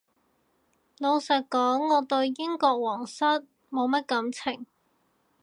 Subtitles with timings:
[0.97, 3.23] 老實講我對英國皇室
[3.69, 4.65] 冇乜感情